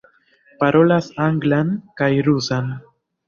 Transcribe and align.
Parolas 0.61 1.09
anglan 1.27 1.69
kaj 2.01 2.11
rusan. 2.29 2.73